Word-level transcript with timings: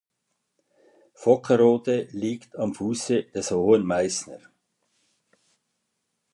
Vockerode 1.13 2.07
liegt 2.09 2.55
am 2.55 2.73
Fuße 2.73 3.25
des 3.25 3.51
Hohen 3.51 3.85
Meißner. 3.85 4.39